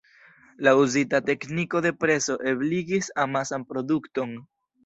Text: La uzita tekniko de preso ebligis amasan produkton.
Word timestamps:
La 0.67 0.71
uzita 0.83 1.19
tekniko 1.27 1.83
de 1.87 1.93
preso 2.05 2.39
ebligis 2.53 3.13
amasan 3.27 3.71
produkton. 3.75 4.35